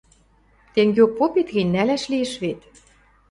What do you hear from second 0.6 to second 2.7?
—Тенгеок попет гӹнь, нӓлӓш лиэш вет.